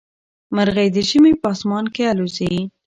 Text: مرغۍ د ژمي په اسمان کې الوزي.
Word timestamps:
مرغۍ 0.55 0.87
د 0.95 0.97
ژمي 1.09 1.33
په 1.41 1.47
اسمان 1.53 1.85
کې 1.93 2.03
الوزي. 2.11 2.53